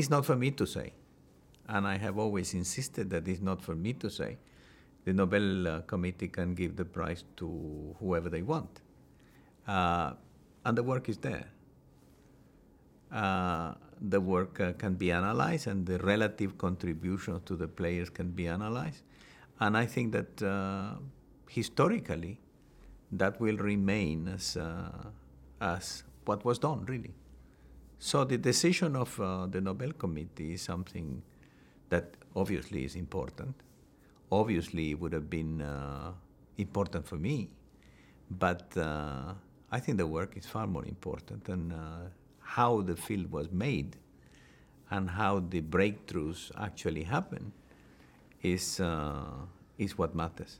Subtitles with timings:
[0.00, 0.92] it's not for me to say.
[1.68, 4.38] And I have always insisted that it's not for me to say.
[5.04, 8.80] The Nobel uh, Committee can give the prize to whoever they want.
[9.68, 10.12] Uh,
[10.64, 11.48] and the work is there.
[13.12, 18.30] Uh, the work uh, can be analyzed and the relative contributions to the players can
[18.30, 19.02] be analyzed.
[19.60, 20.94] And I think that uh,
[21.48, 22.40] historically,
[23.12, 25.10] that will remain as, uh,
[25.60, 27.12] as what was done, really.
[28.02, 31.22] So the decision of uh, the Nobel Committee is something
[31.90, 33.54] that obviously is important.
[34.32, 36.12] Obviously, it would have been uh,
[36.56, 37.50] important for me,
[38.30, 39.34] but uh,
[39.70, 41.74] I think the work is far more important and
[42.40, 43.96] how the field was made
[44.90, 47.52] and how the breakthroughs actually happen
[48.42, 49.24] is, uh,
[49.76, 50.58] is what matters.